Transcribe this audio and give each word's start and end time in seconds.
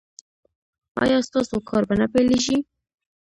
ایا 1.01 1.17
ستاسو 1.27 1.55
کار 1.69 1.83
به 1.87 1.95
نه 2.01 2.07
پیلیږي؟ 2.13 2.57